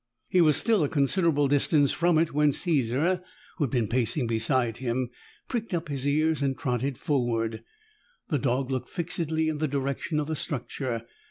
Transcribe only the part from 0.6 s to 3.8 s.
a considerable distance from it when Caesar, who had